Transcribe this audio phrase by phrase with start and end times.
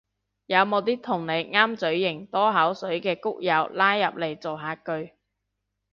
[0.47, 5.11] 有冇啲同你啱嘴型多口水嘅谷友拉入嚟造下句